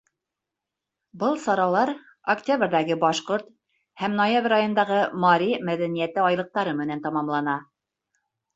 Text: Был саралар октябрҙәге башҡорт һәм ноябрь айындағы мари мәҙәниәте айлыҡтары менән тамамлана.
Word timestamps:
Был 1.23 1.35
саралар 1.43 1.91
октябрҙәге 2.35 2.97
башҡорт 3.03 3.53
һәм 4.05 4.17
ноябрь 4.23 4.57
айындағы 4.59 4.99
мари 5.27 5.53
мәҙәниәте 5.71 6.27
айлыҡтары 6.33 6.77
менән 6.83 7.07
тамамлана. 7.09 7.59